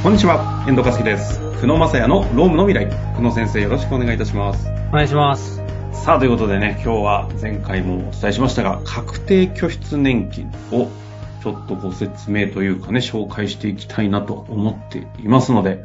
[0.00, 1.40] こんにちは、遠藤和樹です。
[1.60, 2.88] 久野正也のロームの未来。
[3.16, 4.68] 久野先生よろしくお願いいたします。
[4.90, 5.60] お願いします。
[5.92, 10.88] さあ、ということでね、今日は前回もお伝えしましたが、確定拠出年金を
[11.42, 15.84] ちょっとご説明というかね、紹介していきたいなと思っていますので、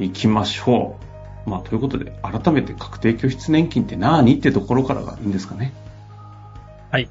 [0.00, 0.98] 行きましょ
[1.46, 1.50] う。
[1.50, 5.72] まあ、ということで、改めて確定拠出年金って何ってところからがいいんですかね。
[6.90, 7.08] はい。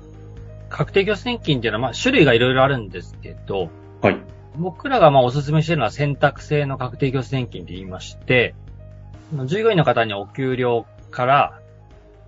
[0.70, 3.70] 確定拠出年金っていうのは、まあ、種類がいろいろあるんですけど、
[4.02, 4.18] はい。
[4.56, 8.56] 僕らがまあおすすめしているのは選択制の確定拠出年金と言いまして、
[9.46, 11.60] 従業員の方にお給料から、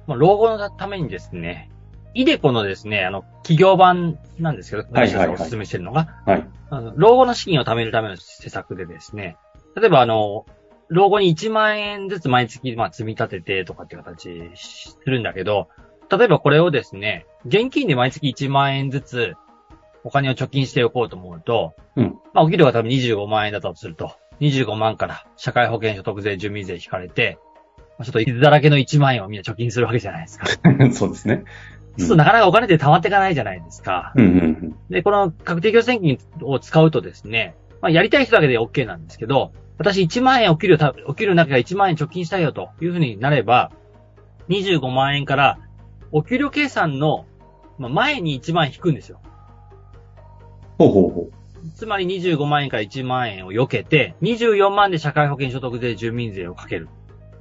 [0.08, 1.70] まあ、老後のためにですね、
[2.14, 6.48] イデコのですね、あの、企業版なんですけど、はいはいはい私たちがおすすめしているのが、はい。
[6.70, 9.38] あの老後の資金を貯めるための施策でですね、
[9.76, 10.46] 例えばあの、
[10.88, 15.68] 老後に1万円ずつ毎月、まあ、積み立ててとかっていう形するんだけど、
[16.10, 19.36] 例えばこれをですね、現金で毎月1万円ずつ
[20.06, 22.20] お金を貯金しておこうと思うと、うん。
[22.34, 27.40] まあ、お給料が多分25万円だとすると、25万から社会保険所得税、住民税引かれて、
[27.98, 30.46] まあちょっと傷だらけの1万円をみんな貯金するわけじゃないですか。
[30.94, 31.44] そうですね。
[31.98, 34.14] そうするとなかなかお金って溜まっていかないじゃないですか。
[34.16, 34.76] うんうんうん。
[34.90, 43.72] で、この確定拠出年金を使うとですね、まあ、やりたい人だけで OK なんですけど、私1万円お給料た、お給料の中から1万円貯金したいよというふうになれば、
[44.50, 45.58] 25万円から
[46.12, 47.26] お給料計算の
[47.78, 49.20] まあ前に1万円引くんですよ。
[50.78, 51.30] ほうほうほ
[51.76, 56.90] つまり25万円から1万円を避けて、24万で社会保険所得税、住民税をかける。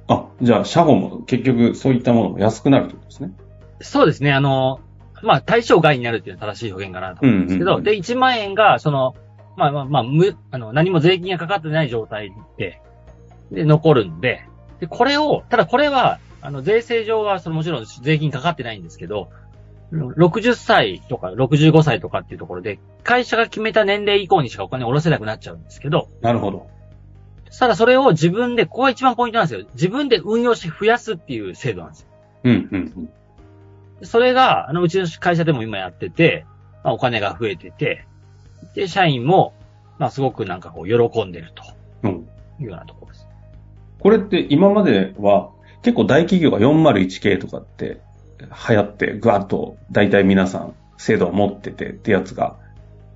[0.09, 0.13] う。
[0.13, 3.31] あ、じゃあ、社保も結局そういったものも安くなるってことですね。
[3.81, 4.79] そうですね、あの、
[5.21, 9.15] まあ、対象外になるっていうのは正しい表現かなと思うんですけど、うんうんうんで、1万円が、その、
[9.57, 12.81] まあまあまあ、無、あの、何も税金がかかってない状態で、
[13.51, 14.45] で、残るんで、
[14.79, 19.29] で、これを、ただこれは、あの、税制上は、そのもちろん税金かかってないんですけど、
[19.91, 26.67] 60歳とか65歳とかっていうところで、会社が決めた年齢以降にしかお金を下ろせなくなっちゃうんですけど、なるほど。
[27.57, 29.67] ただそれを自分で、ここが一番ポイントなんですよ。
[29.73, 32.07] 自分で運用して増やすっていう制度なんですよ。
[32.43, 33.09] うんうん
[34.01, 34.05] うん。
[34.05, 36.45] それが、あの、うちの会社でも今やってて、
[36.83, 38.05] まあ、お金が増えてて、
[38.73, 39.53] で、社員も、
[39.99, 41.63] まあ、すごくなんかこう、喜んでると
[42.03, 42.27] うん。
[42.59, 43.27] いうようなところです。
[43.99, 45.49] これって今までは
[45.81, 48.01] 結構大企業が401系とかって
[48.39, 52.57] 流行ってぐわっと大体皆さん制度を持っててってやつが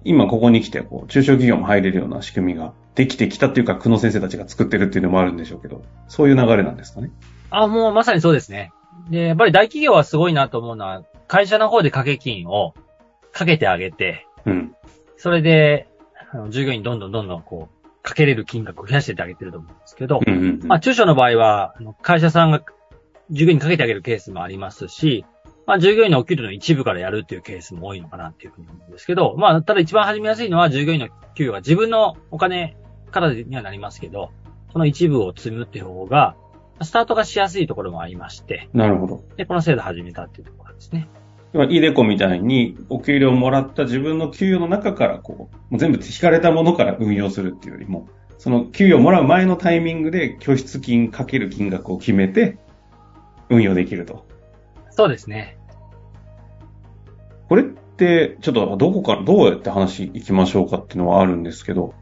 [0.04, 7.12] 今ここに来てこう中小企業も入れるような仕組みができてきたっていうか久野先生たちが作ってるっていうのもあるんでしょうけどそういう流れなんですかね？
[7.52, 8.72] あ、もうまさにそうですね。
[9.10, 12.76] で、やっぱり大企業はすごいなと思うのは、会社の方で掛け金を
[13.32, 14.76] かけてあげて、うん。
[15.18, 15.88] それで、
[16.32, 20.68] あの従業員にどんどんどんどんこう、かけれる金額を増やしてってあげてると思うんですけど、うんうんうん。
[20.68, 22.62] まあ、中小の場合は、会社さんが
[23.32, 25.26] 従業員にかけてあげるケースもありますし、
[25.66, 32.76] まあ、従業員のお給料の一部からやるっていうケースも多いのかなっていうふうに思うんですけど、まあ、ただ一番始めやすいのは従業員の給与が自分のお金
[33.12, 34.32] からにはなりますけど、
[34.72, 36.36] その一部を積むっていう方が、
[36.82, 39.24] スタートがしやすいところもありまして、なるほど。
[39.36, 41.10] で、この制度を始めたっていうところですね。
[41.70, 48.08] イデコみたいにお給料をもらった自分の給与の中からこう、もう全部引かれたものから運用するっていうよりも、
[48.38, 52.58] その給与をもらう前のタイミングで拠出金かける金額を決めて
[53.50, 54.26] 運用できると。
[54.92, 55.58] そうですね。
[57.48, 61.94] これって、ちょっとどこから、どうやって話行きましょうかっていうのはあるんですけど、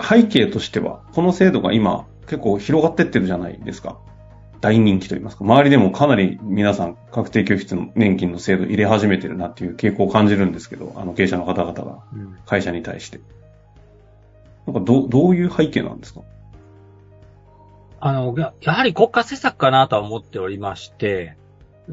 [0.00, 3.98] 背景としては、この制度が今結構広がってってるじゃないですか。
[4.60, 5.44] 大人気と言いますか。
[5.44, 13.20] 周りでもかなり皆さん確定拠出の年金の制度入れ始めてるなっていう傾向を感じるんですけど、あの経営者の方々がうん会社に対して。
[14.66, 16.22] なんかどう、どういう背景なんですか？
[18.06, 21.38] あの、ややはり国家施策かなとは思っておりまして、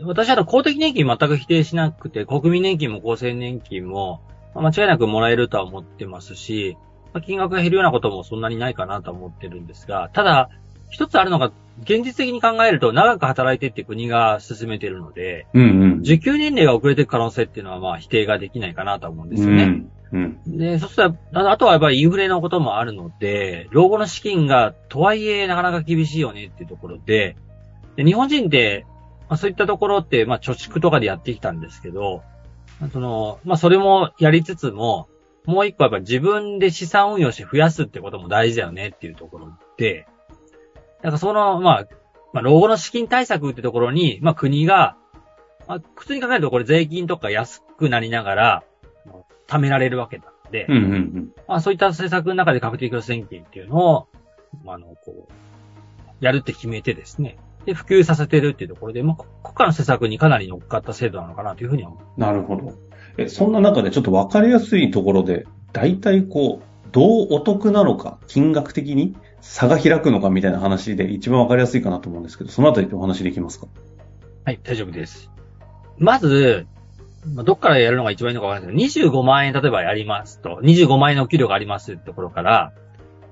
[0.03, 4.22] 私は公的年金全く否定しなくて、国民年金も厚生年金も、
[4.53, 6.75] まあ間違いなくもらえるとは思ってますし、
[7.13, 10.49] まあ金額が減るようなこともそんなにないかなとは思ってるんですが、ただ、
[10.89, 15.99] 一つあるのが、現実的に考えると長く働いてって国が進めてるので、うんうん。
[16.01, 19.63] 受給年齢が遅れていく可能性っていうのはまあ否定ができないかなとは思うんですよね。
[19.63, 19.91] うん。
[20.11, 20.39] うん。
[20.45, 27.37] で、そしたら、あとはやっぱりインフレのこともあるので、老後の資金がとはいえなかなか厳しいよねっていうところで、
[27.96, 28.85] で日本人って、
[29.29, 32.23] まあ、そういったところって、まあ貯蓄とかでやってきたんですけど、
[32.91, 35.08] その、まあそれもやりつつも、
[35.46, 40.08] もう一個やっぱ自分で資産運用して増やすってことも大事だよねっていうところで、
[41.02, 41.87] なんかその、まあ、
[42.34, 44.97] まあ老後の資金対策ってところに、まあ国が、
[45.67, 48.63] まあ普通に考えるとこれ税金とか安くなりながら、
[49.51, 51.31] 貯められるわけなので、うんうんうん。
[51.47, 54.07] まあそういった政策の中で確定拠出年金っていうのを、
[54.63, 55.31] まああの、こう、
[56.23, 57.37] やるって決めてですね。
[57.65, 62.19] で、普及させてるっていうところで、まあ国家の施策にかなり乗っかった制度なのかなというふうには思う。
[62.19, 62.73] なるほど。
[63.17, 73.67] え、そんな中でちょっとわかりやすいところで、大体こう、どうお得なのか、金額的に差が開くのかみたいな話で一番わかりやすいかなと思うんですけど、そのあたりってお話できますか？
[74.43, 75.31] はい、大丈夫です。
[75.97, 76.67] まず、
[77.26, 82.73] まあどっからやるのが一番いいのかわかんないですけど、25万円例えばやりますと、25万円の給料がありますってところから、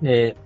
[0.02, 0.38] で、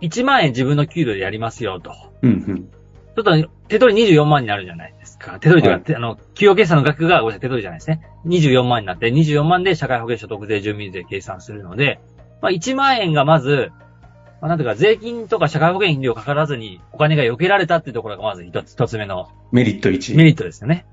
[0.00, 1.92] 1万円自分の給料でやりますよと。
[2.22, 2.68] うんうん。
[3.14, 5.38] ちょっと手取り24万になるじゃないですか。
[5.38, 8.02] 手取りというか、はいてあの、給与計算の額がごめんなさい手取りじゃないですね。
[8.26, 12.00] 24万になって、24万で社会保険所得税住民税計算するので、
[12.40, 13.70] まあ1万円がまず、
[14.40, 20.16] まあなんていうか、税金とか社会保険料かからずにお金が避けられたっていうところがまず一つ、一つ目のメリット1。
[20.16, 20.86] メリットですよね。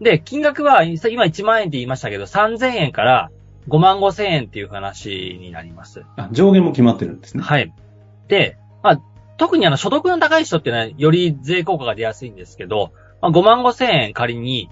[0.00, 3.30] で、金額は、今1万円って言いましたけど、3000円から
[3.68, 6.04] 5万5千円っていう話になります。
[6.16, 7.42] あ上限も決まってるんですね。
[7.42, 7.72] はい。
[8.28, 9.00] で、まあ、
[9.36, 12.92] 特にあの、所得の高い人っていうのは、より税効果が出やすいんですけど、
[13.22, 14.70] まあ、5万5千円仮に、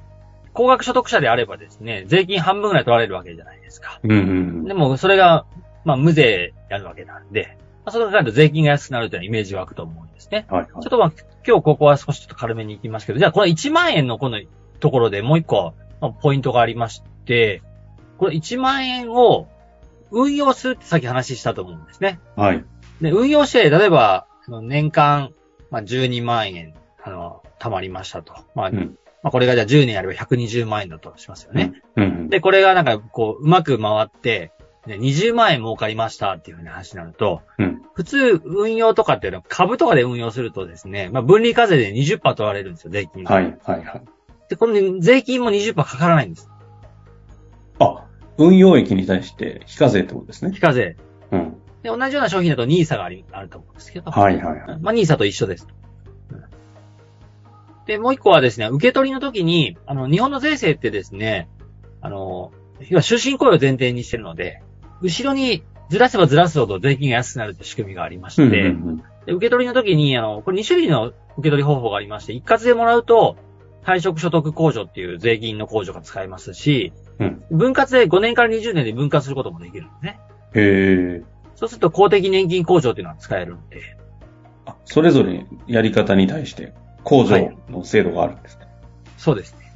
[0.53, 4.01] 高額所得者であればですね、税金半分ぐらい取られるわけじゃないですか。
[4.03, 5.47] うんうんでも、それが、
[5.85, 10.47] まあ、無税やるわけなんで、まあ、それが税金が安くなるというイメージ湧くと思うんですね。
[10.51, 10.57] うん。
[10.57, 10.91] はいはいちょっ。
[10.91, 11.13] とまあ、
[11.47, 14.39] 今日ここは少しちょっと軽めに行きますけど、じゃあこの1万円のこの
[14.83, 17.63] ところでもう一個、まあポイントがありまして、
[18.19, 19.49] これ1万円を
[20.11, 22.21] 運用するってさっき話したと思うんですね。
[22.37, 22.65] はい。
[23.01, 25.31] で、運用して、例えば、年間、
[25.71, 28.35] まあ、12万円、あの、貯まりましたと。
[28.55, 31.81] まあ、うんまあ、これがじゃあ10年やれば120万円だとしますよね。
[31.97, 32.29] うんうん。
[32.29, 34.53] で、これがなんか、こう、うまく回って、
[34.87, 43.35] ね、20万円儲かりましたっていうふうな話になると、うん普通、運用とかっていうのは株とかで運用するとですね、まあ、分離課税で20%取られるんですよ、税金が。
[43.35, 44.03] はいはいはい。
[44.53, 46.51] で、この税金も20%かからないんです。
[47.79, 48.05] あ、
[48.37, 50.61] 運用益に対して非課税ってことですね非。
[50.61, 50.97] 課税。
[51.31, 51.57] うん。
[51.83, 54.11] で、同じような商品だと NISA があり、あると思うんですけど。
[54.11, 54.79] はいはいはい。
[54.81, 55.67] まあ、NISA と一緒です。
[56.31, 56.43] うん
[57.85, 61.49] で、もう一個はですね、受け取りの時に、あの、日本の税制ってですね、
[62.01, 62.53] あの、
[62.89, 64.63] 要は終身雇用を前提にしてるので、
[65.01, 68.59] 後ろにずらせばずらすほど税金が安くなるって仕組みがありまして、うんう
[68.93, 73.37] んで受け取りの時に、あの、これ2種類の受け取り方法がありまして、一括でもらうと、
[73.85, 80.21] 退職所得控除っていう税金の控除が使えますし、うん分割で5年から20年で分割することもできるんですね。
[80.55, 81.23] へえ。
[81.55, 83.97] そうすると公的年金控除っていうのは使えるんで、
[84.67, 86.73] あ、それぞれやり方に対して
[87.05, 88.67] 控除の制度があるんですね。
[89.19, 89.73] そうですね。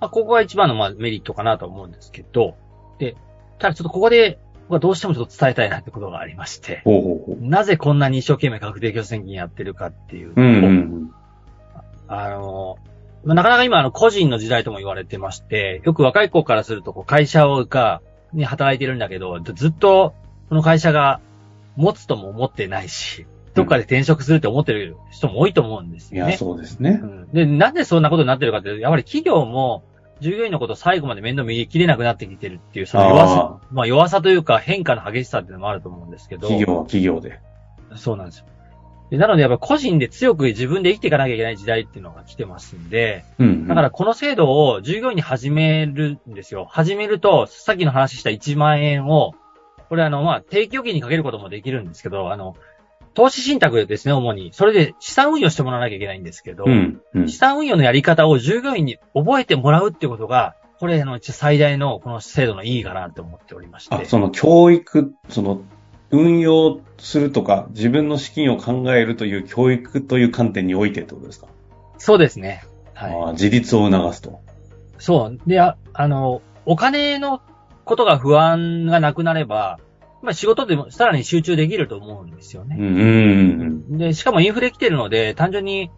[0.00, 2.56] まあ、ここが一番のまあメリットかなと思うんですけど、
[2.98, 3.16] で、
[3.58, 4.38] ただちょっとここで、
[4.68, 7.48] 僕はどうしてもちょっと伝えたいなってことがありまして、ほうほうほう。
[7.48, 11.10] なぜこんなに一生懸命確定拠出年金やってるかっていうと、うんうんうん。
[12.06, 12.78] あの、
[13.28, 18.00] まあ、なかなか今あの個人の時代とも言われてまして、よく若い子からするとこう会社をが、
[18.32, 20.14] に働いてるんだけど、ずっと
[20.48, 21.20] この会社が
[21.76, 26.30] 持つとも思ってないし、どっかで転職するって思ってる人も多いと思うんですよね。
[26.30, 27.04] いや、そうですねう。
[27.04, 29.84] んで、なんでそんなことになってるかって、やはり企業も、
[30.20, 36.48] 従業員のことを最後まで面倒見きれなくなってきてるっていう、その弱さ、まあ弱さというか変化の激しさっていうのもあると思うんですけど。
[36.48, 37.40] 企業は企業で。
[37.94, 38.46] そうなんですよ。
[39.10, 43.68] でなのでやっぱ個人で強く自分で生きていかなきゃいけない時代っていうのが来てますんで、うんうん。
[43.68, 46.66] だからこの制度を従業員に始めるんですよ。
[46.70, 49.34] 始めると、さっきの話した1万円を、
[49.88, 52.54] これあの、まあ、定期預金にかけることもできるんですけど、あの、
[53.14, 54.52] 投資信託ですね、主に。
[54.52, 57.38] それで資産運用してもらわなきゃいけないんですけど、うんうん資。
[57.38, 63.94] 産運用のやり方を従業員に覚えてもらうってことが、これあの最大のこの制度の意義かなと思っておりまして。
[63.94, 65.62] あ、その教育、その、
[66.10, 71.48] 運用するとか、自分の資金を考えるという教育という観点においてってことですか、
[71.98, 72.64] そうですね。
[72.94, 73.32] はい。
[73.32, 74.40] 自立を促すと。
[74.98, 75.38] そう。
[75.46, 77.40] で、ああの、お金の
[77.84, 79.78] ことが不安がなくなれば、
[80.22, 82.76] まあ仕事でもさらに集中できると思うんですよね。
[82.78, 85.90] うんうんうんで、しかもインフレ来てるので、単純に、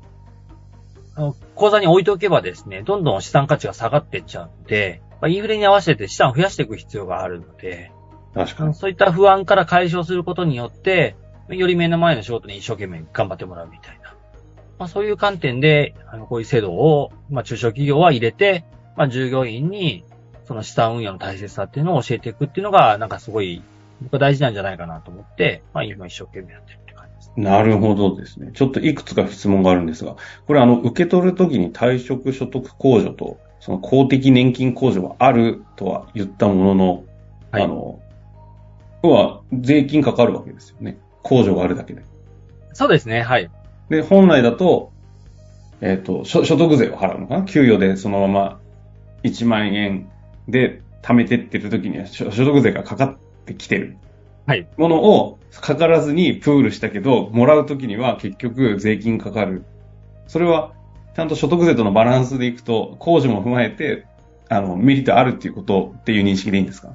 [1.14, 7.99] あの口座に置いておけばですね、どんどん資産価値が下がっていっちゃうので、まあ、インフレに合わせて資産を増やしていく必要があるので、うん。
[8.34, 8.74] 確かに。
[8.74, 11.16] そういった不安から解消することによって、
[11.48, 14.14] より目の前の仕事に一生懸命頑張ってもらうみたいな。
[14.78, 18.64] まあ、そういう観点で、あの、こういう制度を、まあ、中小企業は入れて、
[18.96, 20.04] まあ、従業員に、
[20.44, 23.62] その資産運用の大切さっていうのを教えていくっていうのが、なんかすごい、
[24.00, 27.32] 僕は大事なんじゃないかなと思って、まあ、今一生懸命やってるって感じです。
[27.36, 28.52] なるほどですね。
[28.54, 37.04] ちょっといくつか質問があるんですが、これあの、受け取るときに退職所得控除と、その公的年金控除はあるとは言ったものの、
[37.50, 38.00] はいあの、
[39.02, 40.98] 要は税金かかるわけですよね。
[41.22, 42.02] 控除があるだけで。
[42.72, 43.50] そうですね、はい。
[43.88, 44.92] で、本来だと、
[45.80, 47.44] えっ、と、所所得税を払うのかな？
[47.44, 48.60] 給与でそのまま
[49.22, 50.10] 1万円
[50.48, 53.16] で貯めてってる時には所所得税がかかっ
[53.46, 53.96] てきてる。
[54.46, 54.68] はい。
[54.76, 59.64] ものをかからずにプールしたけど、もらう時には結局税金かかる。
[60.26, 60.72] それは、
[61.16, 64.06] ちゃんと所得税とのバランスでいくと、控除も踏まえて、
[64.48, 66.94] あの、メリットあるっていうことっていう認識でいいんですか？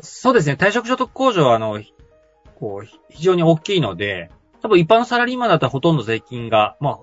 [0.00, 0.54] そうですね。
[0.54, 1.80] 退職所得控除は、あの、
[2.56, 4.30] こう、非常に大きいので、
[4.62, 6.98] 多分一般のサラリーマンだったらほとんど税金が、まあ、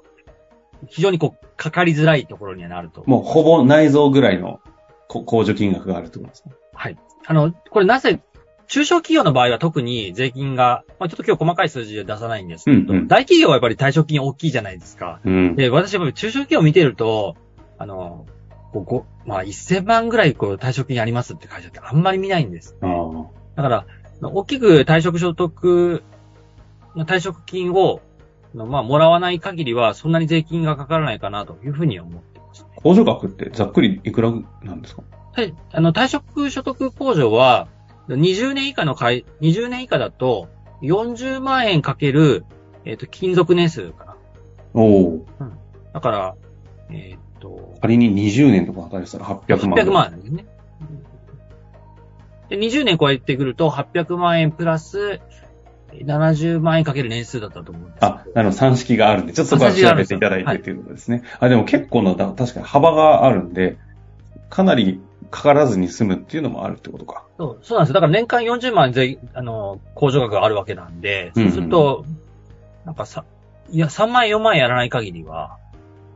[0.87, 3.03] 非常にこう、かかりづらいところにはなると。
[3.05, 4.59] もうほぼ内臓ぐらいの
[5.07, 6.49] こ控除金額があるってことですか？
[6.73, 6.97] はい。
[7.27, 8.21] あの、これなぜ、
[8.67, 15.19] 中小企業の場合は特に税金が、まあ、ちょっと今日細かい数字で出さないんですけど、うんうん大企業はやっぱり退職金大きいじゃないですか。
[15.25, 15.55] うん。
[15.55, 17.35] で、私やっぱり中小企業を見てると、
[17.77, 18.25] あの、
[18.71, 22.77] こうごまあ、1000万ぐらいこう退職金ありますって会社ってあんまり見ないんです。
[22.81, 23.61] ああ。
[23.61, 23.85] だから、
[24.21, 26.03] 大きく退職所得、
[26.95, 28.01] 退職金を、
[28.53, 32.65] まあ、もらわない限りは、そんなに税金がかからないかなというふうに思ってます。
[32.83, 34.31] 控除額ってざっくりいくら
[34.63, 35.03] なんですか？
[35.33, 35.53] はい。
[35.71, 37.67] あの、退職所得控除は、
[38.09, 40.49] 20年以下の会、20年以下だと、
[40.81, 42.43] 40万円かける、
[42.85, 44.15] えっ、と、勤続年数かな。
[44.73, 45.25] おお。
[45.93, 46.35] だから、
[46.89, 49.79] えっ、と、仮に20年とか働いてたら800万。
[49.79, 49.91] 800。
[49.91, 50.45] 万円ですね。
[52.49, 55.19] で、20年超えてくると、800万円プラス、
[55.93, 58.05] 70万円かける年数だったと思うんです。
[58.05, 61.23] あ、なるほど、算式があるんで、ちょっとそこは調べていただいてっていうことですね。
[61.39, 63.77] あ、でも結構な、だ確かに幅があるんで、
[64.49, 67.25] かなりかからずに済むっていうのもあるってことか。
[67.37, 67.93] そうそうなんですよ。
[67.95, 72.05] だから年間40万円税、あの、控除額があるわけなんで、うんうんそうすると、
[72.85, 73.23] なんかさ、
[73.69, 75.57] いや、3万円、4万円やらない限りは、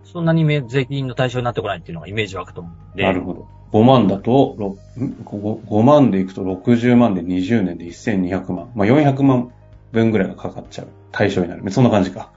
[0.06, 3.04] そんなに税金の対象になってこないっていうのがイメージ湧くと思うんで。
[3.04, 3.48] なるほど。
[3.72, 4.78] 5万だと、ろん
[5.24, 8.72] 5, 5万でいくと60万で20年で1200万。
[8.76, 9.52] まあ400万
[9.92, 11.72] 分ぐらいがかかっちゃう対象になる。
[11.72, 12.32] そんな感じか。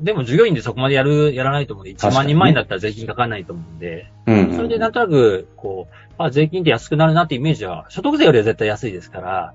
[0.00, 4.56] でも従業員でそこまでやる、やらないと思うんで、1万確かにね人前だったら税金かかんないと思うんで、うん、うん。
[4.56, 9.54] それでなんとなく、こう、まあ、税金って安くなるなってイメージは、所得税よりは絶対安いですから、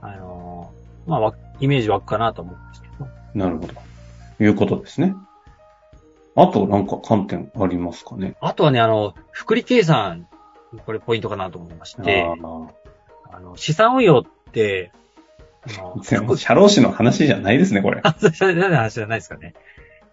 [0.00, 3.06] あのーまあ、イメージ湧くかなと思うんですけど。
[3.34, 3.74] なるほど。
[4.42, 5.14] いうことですね。
[6.36, 8.36] あとなんか観点ありますかね？
[8.40, 10.28] あとはね、あの、福利計算、
[10.86, 12.24] これポイントかなと思いまして、
[13.32, 14.92] あの、資産運用って、
[16.36, 18.00] 社労士の話じゃないですね、これ。
[18.02, 19.54] あ、それ、何の話じゃないですかね。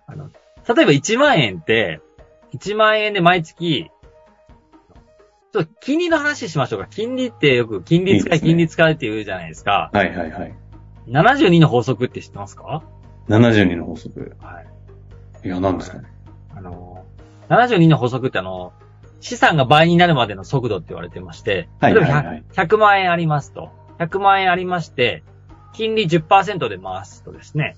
[0.07, 0.29] あの、
[0.75, 2.01] 例えば1万円って、
[2.53, 3.89] 1万円で毎月、
[5.53, 6.87] ちょっと金利の話しましょうか。
[6.89, 9.89] 金利ってよく金利使い、いいね金利使いって言うじゃないですか。
[9.93, 10.53] はいはいはい。
[11.07, 12.83] 72の法則って知ってますか
[13.29, 14.35] ？72の法則。
[14.41, 14.67] はい。
[15.47, 15.83] いや、何で？
[15.85, 16.05] すかね。
[16.55, 17.05] あの、
[17.49, 18.73] 72の法則ってあの、
[19.19, 23.71] 資産が倍になるまでの速度って言われてまして、はい例えばはいはい100 100万円ありますと。
[23.99, 25.23] 100万円ありまして、
[25.73, 27.77] 金利10%で回すとですね、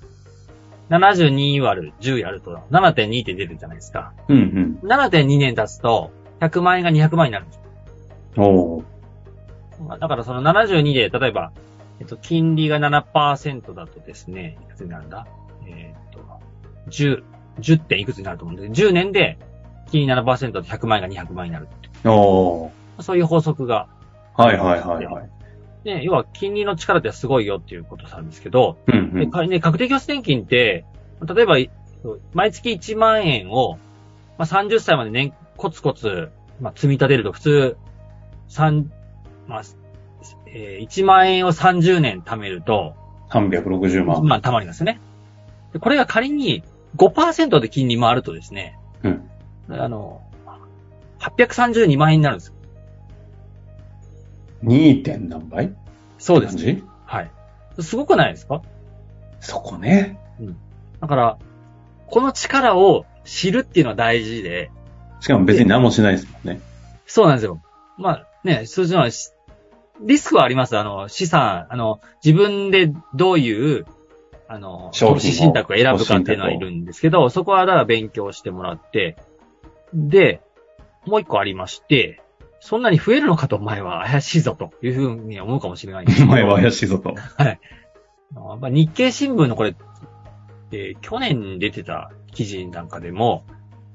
[0.89, 4.13] 72割る10やると7.2って出るじゃないですか。
[4.27, 7.59] うん7.2年経つと、100万円が200万円になるんです
[8.37, 8.83] よ。
[9.79, 9.87] うん。
[9.87, 11.51] おだからその72で、例えば、
[11.99, 15.25] えっと、金利が7%だとですね、いくつになるんだ？
[15.67, 16.19] えーっと、
[16.89, 17.23] 10、
[17.59, 19.37] 10点いくつになると思うんで、10年で、
[19.91, 21.67] 金利7%で100万円が200万円になる
[22.05, 23.87] おーそういう法則が。
[24.35, 25.29] はいはいはいはい。
[25.83, 28.95] で、要は金利の力ってすごいよっていうことなんですけど、うん
[29.33, 29.49] うん。
[29.49, 30.85] ね、確定拠出年金って、
[31.25, 31.71] 例えば、い
[32.33, 33.77] 毎月1万円を、
[34.37, 36.29] まあ、30歳まで年、コツコツ、
[36.61, 37.77] まあ、積み立てると普通、
[38.47, 38.91] 三、
[39.47, 39.63] まあ、
[40.47, 42.95] えー1万円を30年貯めると、
[43.29, 44.23] 360万。
[44.25, 44.99] まあ、貯まりますね。
[45.73, 46.63] でこれが仮に
[46.95, 49.29] 5%で金利回るとですね、うん。
[49.69, 50.21] あの、
[51.19, 52.53] 832万円になるんですよ。
[54.63, 55.03] 2.
[55.03, 55.73] 点何倍？
[56.17, 56.83] そうですね。
[57.05, 57.31] はい。
[57.79, 58.61] すごくないですか？
[59.39, 60.19] そこね。
[60.99, 61.37] だから、
[62.07, 64.71] この力を知るっていうのは大事で、
[65.21, 66.59] しかも別に何もしないですもんね。
[67.05, 67.61] そうなんですよ。
[67.97, 69.31] まあね、数字のはし
[70.01, 70.77] リスクはあります。
[70.77, 73.85] あの、資産、あの、自分でどういう、
[74.51, 79.15] あの、投資信託を選ぶかっていうのはいるんですけど、そこはだから勉強してもらって、
[79.93, 80.41] で、
[81.05, 82.23] もう一個ありまして、
[82.59, 86.29] そんなに増えるのかとお前は怪しいぞというふうに思うかもしれないんですけど。
[86.29, 87.13] お前は怪しいぞと。
[87.37, 89.75] あまあ、日経新聞のこれ、
[90.71, 93.45] えー去年出てた記事なんかでも、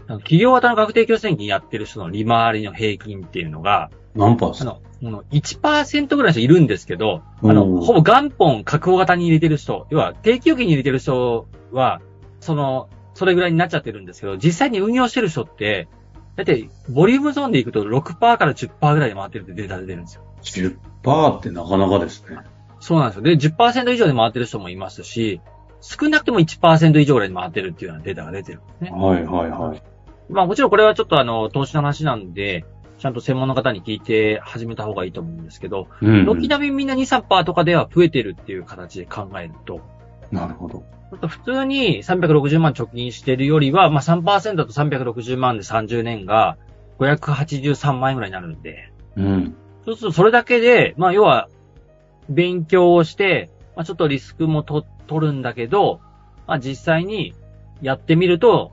[0.07, 12.01] 企業型の確定拠出年金やってる人の利回りの平均っていうのが、何パーですかあの、この1%ぐらいの人いるんですけど、あの、ほぼ元本確保型に入れてる人、要は定期預金に入れてる人は、
[12.41, 15.89] その、それぐらいになっちゃってるんですけど、実際に運用してる人って、
[16.37, 20.25] だって、ボリュームゾーンでいくと6%から10%ぐらいで回ってるってデータで出るんですよ。
[20.43, 22.39] 10%ってなかなかですね。
[22.81, 23.23] そうなんですよ。
[23.23, 25.41] で、10%以上で回ってる人もいますし、
[25.81, 28.91] 少なくとも1%以上ぐらいで回ってるっていうようなデータが出てるんですね。
[28.91, 29.83] はいはいはい。
[30.29, 32.65] まあもちろんこれはちょっとあの、投資の話なんで、
[32.99, 39.81] ちゃんと専門の方に聞いて始めた方がいいと思うんですけど、うん、軒並みみんな2、3%とかでは増えてるっていう形で考えると、
[40.31, 40.85] なるほど。
[41.11, 46.57] ちょっと普通に360万貯金してるよりは、まあ3%だと360万で30年が
[46.99, 49.55] 583万円ぐらいになるんで、うん。
[49.85, 51.49] そうするとそれだけで、まあ要は、
[52.29, 56.01] 勉強をして、まあ、ちょっとリスクもと取るんだけど、
[56.47, 57.35] まあ、実際に
[57.83, 58.73] やってみると、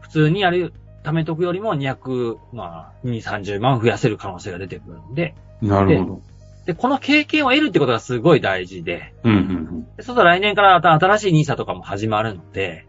[0.00, 6.22] 普通にやる、貯めとくよりも200、まあ、2、30万増やせる可能性が出てくるんで、なるほど。
[6.66, 12.86] で、この経験を得るってことがすごい大事で、うん、うん、でそうすると来年から新しい NISA とかも始まるので、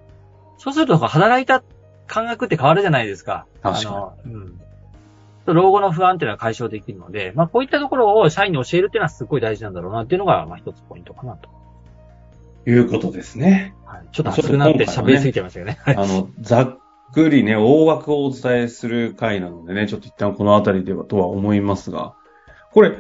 [0.57, 1.63] そうすると働いた
[2.07, 3.47] 感覚って変わるじゃないですか。
[3.61, 4.59] 確かにあの、うん。
[5.45, 11.49] 老後の不安っていうのは解消できるので、まあこういったところを社員に教えるっていうのはすごい大事なんだろうなっていうのが、まあ一つポイントかなと。
[12.65, 12.73] うん。
[12.73, 13.75] いうことですね。
[13.85, 15.79] はい、ちょっと熱くなって喋りすぎてましたよね。
[15.81, 16.79] はいあの、ざっ
[17.13, 22.15] くりね、大枠をお伝えする回なのでね、ちょっと一旦このあたりではとは思いますが、
[22.71, 22.97] これ、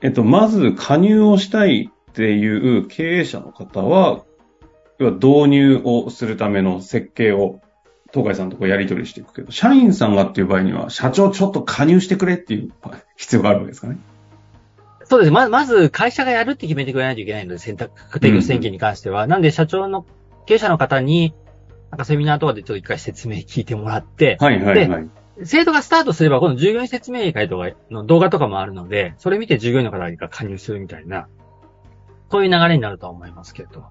[0.00, 4.24] えっと、まず加入をしたいっていう経営者の方は、
[4.98, 7.60] 要は導入をするための設計を、
[8.12, 12.70] 東海さんとこうやり取りしていくけど、社員さんがっていう場合には、社長ちょっと加入してくれっていう
[13.16, 13.98] 必要があるわけですかね。
[15.04, 15.32] そうです。
[15.32, 19.26] ま、まず、会社がやるって決めてくれないといけないので、選択、提供選挙に関しては。
[19.26, 20.06] なんで、社長の、
[20.46, 21.34] 経営者の方に、
[21.94, 25.10] なんかセミナーとかでちょっと一回説明聞いてもらって、はいはいはい。
[25.44, 31.28] 制度がスタートすれば、この従業員説明会とかの動画とかもあるので、それ見て従業員の方が加入するみたいな、
[32.32, 33.84] そういう流れになるとは思いますけど。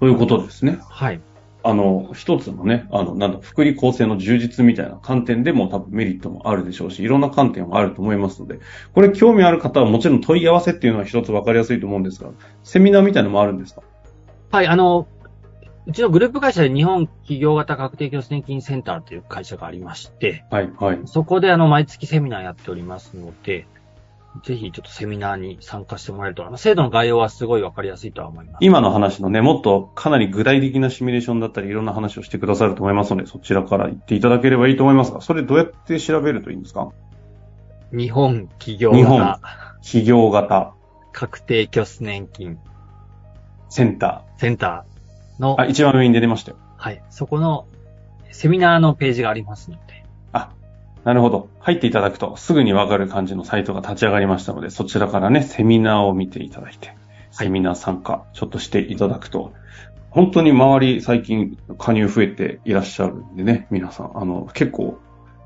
[0.00, 0.78] そういうことですね。
[0.90, 1.20] はい。
[1.62, 8.58] あの、一つのね、あの、なんだ、福利厚生の充実みたいな観点でも多分メリットもあるでしょうし、いろんな観点もあると思いますので、
[8.94, 12.30] これ興味ある方はもちろん問い合わせっていうのは一つ分かりやすいと思うんですが、
[12.64, 13.82] セミナーみたいなのもあるんですか？
[14.52, 15.08] はい、あの、
[15.86, 21.00] うちのグループ会社で日本企業型確定拠出年金センターという会社がありまして、はい、はい。
[21.04, 23.66] そこであの、毎月セミナーやっておりますので、
[24.44, 28.56] ぜひちょっとセミナーに参加してもらえると、あの、制度の概要はすごいわかりやすいとは思います。
[28.60, 36.90] 今の話のね、もっとかなり具体的なシミュレーションだったり、いろんな話をしてくださると思いますので、そちらから言っていただければいいと思いますが、それどうやって調べるといいんですか？
[37.92, 39.40] 日本企業日本型
[39.82, 40.74] 企業型。
[41.12, 42.58] 確定拠出年金。
[43.70, 44.95] センタセンター
[45.38, 45.60] のー。
[45.62, 46.58] あ、一番上に出てましたよ。
[46.76, 47.02] はい。
[47.10, 47.66] そこの
[48.32, 50.04] セミナーのページがありますので。
[50.32, 50.50] あ、
[51.04, 51.48] なるほど。
[51.60, 56.94] 入っていただくとすぐにわかる感じのサイトが立ち上がりましたので、そちらからね、セミナーを見ていただいて、
[57.30, 59.52] セミナー参加、ちょっとしていただくと、
[60.10, 64.98] 本当に周り最近加入増えていらっしゃるんでね、皆さん、あの、結構、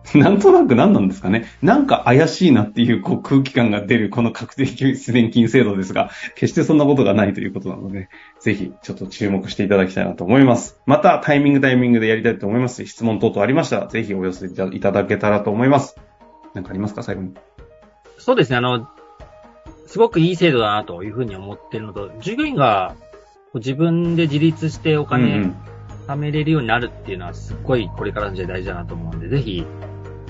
[0.14, 1.46] なんとなく何なんですかね。
[1.62, 8.08] なんか怪しいなっていうこう空気感が出るこの確定拠出年金制度ですが、決してそんなことがないということなので、
[8.40, 10.80] ぜひちょっと注目していただきたいなと思います。
[10.86, 15.96] またタイミングタイミングでやりたいと思いますし、質問等々ありましたら、ぜひお寄せいただけたらと思います。
[16.54, 17.34] なんかありますか最後に。
[18.18, 18.88] そうですね、あの、
[19.86, 22.94] すごくいい制度だなというふうに思ってるのと、従業員が
[23.54, 25.54] 自分で自立しておうんう金ん
[26.06, 29.64] 貯めれるようになるっていうのはすっごいこれからの時代大事だなと思うんで、ぜひ、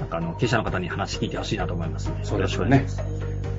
[0.00, 2.86] なんかあの、経営者の方に話聞いてほしいなと思いますので、そうですよね。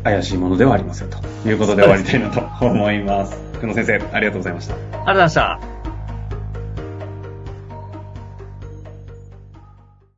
[0.03, 3.37] 怪しいものではありませんということで終わりたいなと思います。
[3.61, 4.73] 久野先生、ありがとうございました。
[4.73, 5.80] ありがとうございました。